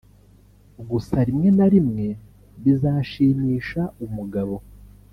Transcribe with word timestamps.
Gusa 0.89 1.17
rimwe 1.27 1.49
na 1.57 1.67
rimwe 1.73 2.07
bizashimisha 2.63 3.81
umugabo 4.05 4.55